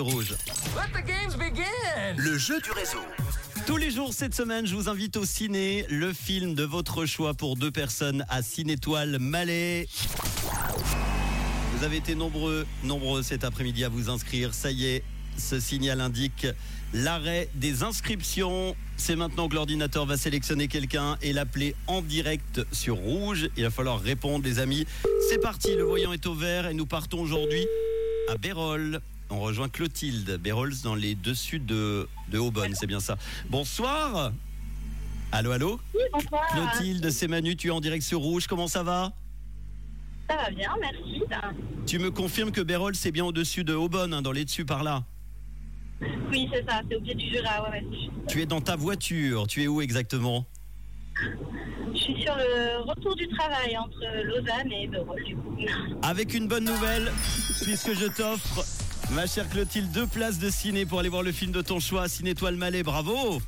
Rouge. 0.00 0.30
Let 0.76 0.92
the 0.92 1.04
games 1.04 1.36
begin. 1.36 1.64
Le 2.16 2.38
jeu 2.38 2.60
du 2.60 2.70
réseau. 2.70 3.00
Tous 3.66 3.76
les 3.76 3.90
jours 3.90 4.14
cette 4.14 4.32
semaine, 4.32 4.64
je 4.64 4.76
vous 4.76 4.88
invite 4.88 5.16
au 5.16 5.24
ciné, 5.24 5.86
le 5.90 6.12
film 6.12 6.54
de 6.54 6.62
votre 6.62 7.04
choix 7.04 7.34
pour 7.34 7.56
deux 7.56 7.72
personnes 7.72 8.24
à 8.28 8.42
Cinétoile 8.42 9.18
Malais. 9.18 9.88
Vous 11.74 11.84
avez 11.84 11.96
été 11.96 12.14
nombreux, 12.14 12.64
nombreux 12.84 13.24
cet 13.24 13.42
après-midi 13.42 13.82
à 13.82 13.88
vous 13.88 14.08
inscrire. 14.08 14.54
Ça 14.54 14.70
y 14.70 14.86
est, 14.86 15.02
ce 15.36 15.58
signal 15.58 16.00
indique 16.00 16.46
l'arrêt 16.94 17.48
des 17.56 17.82
inscriptions. 17.82 18.76
C'est 18.96 19.16
maintenant 19.16 19.48
que 19.48 19.56
l'ordinateur 19.56 20.06
va 20.06 20.16
sélectionner 20.16 20.68
quelqu'un 20.68 21.18
et 21.22 21.32
l'appeler 21.32 21.74
en 21.88 22.02
direct 22.02 22.60
sur 22.70 22.98
rouge. 22.98 23.50
Il 23.56 23.64
va 23.64 23.70
falloir 23.70 24.00
répondre, 24.00 24.44
les 24.44 24.60
amis. 24.60 24.86
C'est 25.28 25.42
parti, 25.42 25.74
le 25.74 25.82
voyant 25.82 26.12
est 26.12 26.24
au 26.28 26.34
vert 26.34 26.68
et 26.68 26.74
nous 26.74 26.86
partons 26.86 27.18
aujourd'hui 27.18 27.66
à 28.28 28.36
Bérol. 28.36 29.00
On 29.30 29.40
rejoint 29.40 29.68
Clotilde 29.68 30.38
Bérols 30.40 30.80
dans 30.82 30.94
les 30.94 31.14
dessus 31.14 31.58
de, 31.58 32.08
de 32.28 32.38
Aubonne, 32.38 32.74
c'est 32.74 32.86
bien 32.86 33.00
ça. 33.00 33.16
Bonsoir 33.50 34.32
Allô, 35.30 35.50
allô 35.50 35.78
Oui, 35.94 36.00
bonsoir. 36.12 36.46
Clotilde, 36.48 37.10
c'est 37.10 37.28
Manu, 37.28 37.54
tu 37.54 37.68
es 37.68 37.70
en 37.70 37.80
direct 37.80 38.02
sur 38.02 38.20
Rouge, 38.20 38.46
comment 38.46 38.68
ça 38.68 38.82
va? 38.82 39.12
Ça 40.30 40.36
va 40.36 40.50
bien, 40.50 40.70
merci. 40.80 41.22
Tu 41.86 41.98
me 41.98 42.10
confirmes 42.10 42.52
que 42.52 42.62
Bérol, 42.62 42.94
c'est 42.94 43.12
bien 43.12 43.24
au-dessus 43.26 43.64
de 43.64 43.74
Aubonne, 43.74 44.14
hein, 44.14 44.22
dans 44.22 44.32
les 44.32 44.46
dessus 44.46 44.64
par 44.64 44.82
là? 44.82 45.04
Oui, 46.30 46.48
c'est 46.52 46.64
ça, 46.66 46.80
c'est 46.88 46.96
au 46.96 47.00
pied 47.00 47.14
du 47.14 47.28
Jura. 47.28 47.64
Ouais, 47.64 47.82
ouais. 47.82 48.10
Tu 48.28 48.40
es 48.40 48.46
dans 48.46 48.60
ta 48.62 48.76
voiture, 48.76 49.46
tu 49.46 49.62
es 49.62 49.66
où 49.68 49.82
exactement? 49.82 50.46
Je 51.92 51.98
suis 51.98 52.22
sur 52.22 52.34
le 52.36 52.82
retour 52.88 53.14
du 53.16 53.28
travail 53.28 53.76
entre 53.76 54.00
Lausanne 54.24 54.72
et 54.72 54.86
Berol, 54.86 55.22
du 55.24 55.36
coup. 55.36 55.56
Avec 56.02 56.32
une 56.32 56.46
bonne 56.46 56.64
nouvelle, 56.64 57.10
puisque 57.62 57.92
je 57.94 58.06
t'offre, 58.06 58.64
ma 59.10 59.26
chère 59.26 59.48
Clotilde, 59.48 59.90
deux 59.90 60.06
places 60.06 60.38
de 60.38 60.50
ciné 60.50 60.86
pour 60.86 61.00
aller 61.00 61.08
voir 61.08 61.22
le 61.22 61.32
film 61.32 61.52
de 61.52 61.62
ton 61.62 61.80
choix, 61.80 62.08
Ciné 62.08 62.34
Toile 62.34 62.56
Malais, 62.56 62.82
bravo 62.82 63.40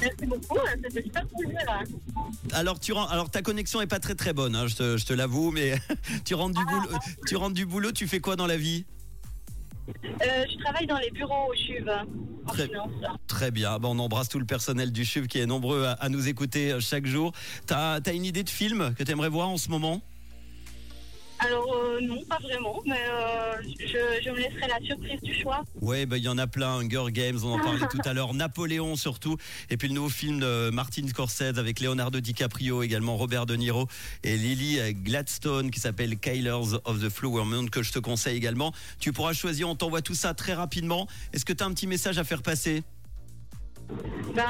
Merci 0.00 0.26
beaucoup, 0.26 0.58
hein, 0.58 0.72
c'était 0.82 1.02
super 1.04 1.24
plaisir. 1.28 1.58
hein. 1.68 2.22
alors, 2.52 2.80
tu 2.80 2.92
rends, 2.92 3.06
alors 3.06 3.30
ta 3.30 3.40
connexion 3.40 3.80
est 3.80 3.86
pas 3.86 4.00
très 4.00 4.16
très 4.16 4.32
bonne, 4.32 4.56
hein, 4.56 4.66
je 4.66 4.74
te, 4.74 4.96
je 4.96 5.06
te 5.06 5.12
l'avoue, 5.12 5.52
mais 5.52 5.74
tu 6.24 6.34
rentres 6.34 6.58
du 6.58 6.64
boulot, 6.66 6.98
tu 7.26 7.36
rentres 7.36 7.54
du 7.54 7.66
boulot, 7.66 7.92
tu 7.92 8.08
fais 8.08 8.18
quoi 8.20 8.34
dans 8.34 8.46
la 8.48 8.56
vie? 8.56 8.84
Euh, 9.88 10.44
je 10.50 10.58
travaille 10.62 10.86
dans 10.86 10.98
les 10.98 11.10
bureaux 11.10 11.50
au 11.50 11.54
CHUV, 11.54 11.88
en 12.46 12.52
Très-. 12.52 12.70
Très 13.28 13.50
bien. 13.50 13.78
Bon, 13.78 13.96
on 13.96 13.98
embrasse 14.00 14.28
tout 14.28 14.38
le 14.38 14.44
personnel 14.44 14.92
du 14.92 15.04
CHUV 15.04 15.26
qui 15.28 15.38
est 15.38 15.46
nombreux 15.46 15.84
à, 15.84 15.92
à 15.92 16.08
nous 16.08 16.28
écouter 16.28 16.72
euh, 16.72 16.80
chaque 16.80 17.06
jour. 17.06 17.32
T'as 17.66 18.00
as 18.04 18.12
une 18.12 18.24
idée 18.24 18.42
de 18.44 18.50
film 18.50 18.94
que 18.96 19.02
t'aimerais 19.04 19.28
voir 19.28 19.48
en 19.48 19.56
ce 19.56 19.68
moment? 19.70 20.00
Alors, 21.44 21.74
euh, 21.74 22.00
non, 22.00 22.22
pas 22.28 22.38
vraiment, 22.38 22.80
mais 22.86 23.00
euh, 23.10 23.54
je, 23.80 24.24
je 24.24 24.30
me 24.30 24.36
laisserai 24.36 24.68
la 24.68 24.80
surprise 24.86 25.20
du 25.22 25.34
choix. 25.34 25.64
Ouais, 25.80 26.06
bah, 26.06 26.16
il 26.16 26.24
y 26.24 26.28
en 26.28 26.38
a 26.38 26.46
plein. 26.46 26.78
Hunger 26.80 27.10
Games, 27.10 27.38
on 27.42 27.54
en 27.54 27.58
parlait 27.58 27.86
tout 27.90 27.98
à 28.04 28.12
l'heure. 28.12 28.32
Napoléon 28.42 28.96
surtout. 28.96 29.36
Et 29.70 29.76
puis 29.76 29.88
le 29.88 29.94
nouveau 29.94 30.08
film 30.08 30.40
de 30.40 30.70
Martin 30.70 31.06
Scorsese 31.08 31.58
avec 31.58 31.80
Leonardo 31.80 32.20
DiCaprio, 32.20 32.82
également 32.82 33.16
Robert 33.16 33.46
De 33.46 33.56
Niro 33.56 33.88
et 34.22 34.36
Lily 34.36 34.94
Gladstone 34.94 35.70
qui 35.70 35.80
s'appelle 35.80 36.18
Killers 36.18 36.78
of 36.84 37.00
the 37.00 37.08
Flower 37.08 37.44
Moon 37.44 37.66
que 37.66 37.82
je 37.82 37.92
te 37.92 37.98
conseille 37.98 38.36
également. 38.36 38.72
Tu 39.00 39.12
pourras 39.12 39.32
choisir, 39.32 39.68
on 39.68 39.74
t'envoie 39.74 40.02
tout 40.02 40.14
ça 40.14 40.34
très 40.34 40.54
rapidement. 40.54 41.06
Est-ce 41.32 41.44
que 41.44 41.52
tu 41.52 41.62
as 41.62 41.66
un 41.66 41.72
petit 41.72 41.86
message 41.86 42.18
à 42.18 42.24
faire 42.24 42.42
passer? 42.42 42.82
Ben, 44.34 44.44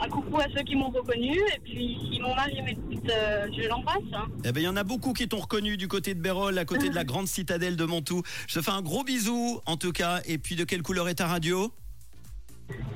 un 0.00 0.08
coucou 0.08 0.38
à 0.38 0.44
ceux 0.56 0.62
qui 0.62 0.76
m'ont 0.76 0.90
reconnu, 0.90 1.36
et 1.54 1.58
puis 1.64 1.98
si 2.12 2.20
mon 2.20 2.34
mari 2.34 2.60
m'écoute, 2.62 3.08
euh, 3.10 3.46
je 3.56 3.68
l'embrasse. 3.68 3.96
hein. 4.12 4.26
Eh 4.44 4.52
ben, 4.52 4.60
il 4.60 4.64
y 4.64 4.68
en 4.68 4.76
a 4.76 4.84
beaucoup 4.84 5.12
qui 5.12 5.28
t'ont 5.28 5.40
reconnu 5.40 5.76
du 5.76 5.88
côté 5.88 6.14
de 6.14 6.20
Bérol, 6.20 6.58
à 6.58 6.64
côté 6.64 6.88
de 6.90 6.94
la 6.94 7.04
grande 7.10 7.26
citadelle 7.28 7.76
de 7.76 7.84
Montou. 7.84 8.22
Je 8.46 8.58
te 8.58 8.64
fais 8.64 8.70
un 8.72 8.82
gros 8.82 9.04
bisou, 9.04 9.60
en 9.66 9.76
tout 9.76 9.92
cas. 9.92 10.20
Et 10.26 10.38
puis, 10.38 10.54
de 10.56 10.64
quelle 10.64 10.82
couleur 10.82 11.08
est 11.08 11.16
ta 11.16 11.26
radio? 11.26 11.72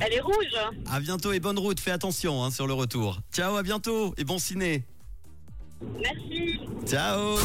Elle 0.01 0.13
est 0.15 0.21
rouge. 0.21 0.57
À 0.91 1.01
bientôt 1.01 1.33
et 1.33 1.41
bonne 1.41 1.59
route. 1.59 1.79
Fais 1.81 1.93
attention 1.93 2.43
hein, 2.45 2.51
sur 2.51 2.67
le 2.67 2.73
retour. 2.75 3.21
Ciao, 3.33 3.57
à 3.57 3.63
bientôt 3.63 4.15
et 4.19 4.25
bon 4.25 4.39
ciné. 4.39 4.85
Merci. 6.03 6.61
Ciao 6.87 7.37